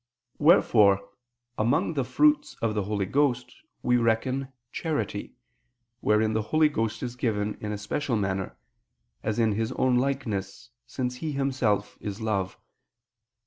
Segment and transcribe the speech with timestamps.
[0.39, 1.09] Wherefore
[1.59, 3.53] among the fruits of the Holy Ghost,
[3.83, 5.35] we reckon "charity,"
[5.99, 8.57] wherein the Holy Ghost is given in a special manner,
[9.21, 12.57] as in His own likeness, since He Himself is love.